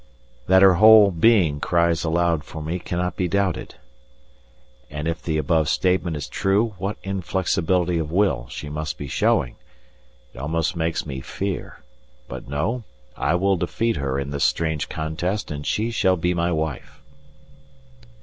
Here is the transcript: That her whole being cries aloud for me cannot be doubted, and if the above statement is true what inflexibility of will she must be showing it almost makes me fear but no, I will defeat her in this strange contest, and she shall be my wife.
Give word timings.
That 0.47 0.63
her 0.63 0.73
whole 0.81 1.11
being 1.11 1.59
cries 1.59 2.03
aloud 2.03 2.43
for 2.43 2.63
me 2.63 2.79
cannot 2.79 3.15
be 3.15 3.27
doubted, 3.27 3.75
and 4.89 5.07
if 5.07 5.21
the 5.21 5.37
above 5.37 5.69
statement 5.69 6.17
is 6.17 6.27
true 6.27 6.73
what 6.79 6.97
inflexibility 7.03 7.99
of 7.99 8.11
will 8.11 8.47
she 8.49 8.67
must 8.67 8.97
be 8.97 9.05
showing 9.07 9.57
it 10.33 10.39
almost 10.39 10.75
makes 10.75 11.05
me 11.05 11.21
fear 11.21 11.83
but 12.27 12.47
no, 12.47 12.83
I 13.15 13.35
will 13.35 13.57
defeat 13.57 13.97
her 13.97 14.17
in 14.17 14.31
this 14.31 14.43
strange 14.43 14.89
contest, 14.89 15.51
and 15.51 15.63
she 15.67 15.91
shall 15.91 16.17
be 16.17 16.33
my 16.33 16.51
wife. 16.51 16.99